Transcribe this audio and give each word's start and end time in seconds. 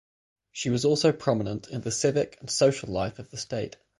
She 0.51 0.71
was 0.71 0.83
also 0.83 1.11
prominent 1.13 1.67
in 1.67 1.81
the 1.81 1.91
civic 1.91 2.35
and 2.39 2.49
social 2.49 2.91
life 2.91 3.19
of 3.19 3.29
the 3.29 3.37
state. 3.37 3.77